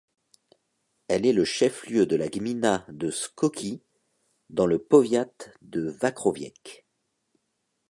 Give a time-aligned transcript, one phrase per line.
[1.09, 3.83] Elle est le chef-lieu de la gmina de Skoki,
[4.49, 5.31] dans le powiat
[5.61, 6.87] de Wągrowiec.